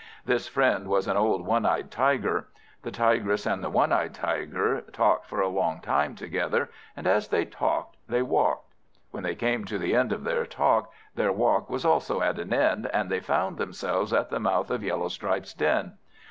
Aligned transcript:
This 0.25 0.47
friend 0.47 0.87
was 0.87 1.07
an 1.07 1.15
old 1.15 1.45
one 1.45 1.63
eyed 1.63 1.91
Tiger. 1.91 2.47
The 2.81 2.89
Tigress 2.89 3.45
and 3.45 3.63
the 3.63 3.69
one 3.69 3.91
eyed 3.93 4.15
Tiger 4.15 4.81
talked 4.91 5.27
for 5.27 5.41
a 5.41 5.47
long 5.47 5.79
time 5.79 6.15
together, 6.15 6.71
and 6.97 7.05
as 7.05 7.27
they 7.27 7.45
talked 7.45 7.97
they 8.09 8.23
walked. 8.23 8.73
When 9.11 9.21
they 9.21 9.35
came 9.35 9.63
to 9.65 9.77
the 9.77 9.93
end 9.95 10.11
of 10.11 10.23
their 10.23 10.47
talk, 10.47 10.91
their 11.13 11.31
walk 11.31 11.69
was 11.69 11.85
also 11.85 12.19
at 12.19 12.39
an 12.39 12.51
end, 12.51 12.87
and 12.91 13.11
they 13.11 13.19
found 13.19 13.59
themselves 13.59 14.11
at 14.11 14.31
the 14.31 14.39
mouth 14.39 14.71
of 14.71 14.81
Yellowstripe's 14.81 15.53
den. 15.53 15.99